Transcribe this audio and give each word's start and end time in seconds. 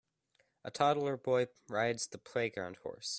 A 0.65 0.71
toddler 0.71 1.15
boy 1.15 1.45
rides 1.69 2.07
the 2.07 2.17
playground 2.17 2.77
horse. 2.81 3.09